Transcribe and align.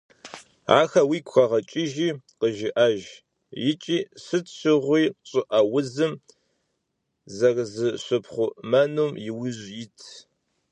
Ахэр 0.79 1.05
уигу 1.09 1.31
къэгъэкӀыжи 1.33 2.09
къыжыӀэж 2.39 2.99
икӀи 3.69 3.99
сыт 4.23 4.45
щыгъуи 4.57 5.03
щӀыӀэ 5.29 5.59
узым 5.77 6.13
зэрызыщыпхъумэнум 7.35 9.11
иужь 9.27 9.65
ит. 9.83 9.99